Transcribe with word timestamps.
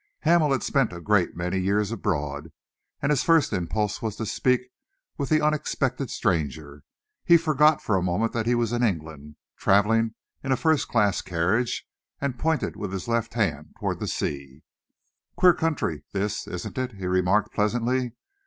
Hamel 0.21 0.51
had 0.51 0.63
spent 0.63 0.91
a 0.91 0.99
great 0.99 1.35
many 1.35 1.59
years 1.59 1.91
abroad, 1.91 2.51
and 3.03 3.11
his 3.11 3.21
first 3.21 3.53
impulse 3.53 4.01
was 4.01 4.15
to 4.15 4.25
speak 4.25 4.61
with 5.15 5.29
the 5.29 5.43
unexpected 5.45 6.09
stranger. 6.09 6.81
He 7.23 7.37
forgot 7.37 7.83
for 7.83 7.95
a 7.95 8.01
moment 8.01 8.33
that 8.33 8.47
he 8.47 8.55
was 8.55 8.73
in 8.73 8.81
England, 8.81 9.35
travelling 9.57 10.15
in 10.43 10.51
a 10.51 10.57
first 10.57 10.87
class 10.87 11.21
carriage, 11.21 11.87
and 12.19 12.39
pointed 12.39 12.75
with 12.75 12.91
his 12.91 13.07
left 13.07 13.35
hand 13.35 13.75
towards 13.79 13.99
the 13.99 14.07
sea. 14.07 14.63
"Queer 15.35 15.53
country 15.53 16.01
this, 16.13 16.47
isn't 16.47 16.79
it?" 16.79 16.93
he 16.93 17.05
remarked 17.05 17.53
pleasantly. 17.53 18.13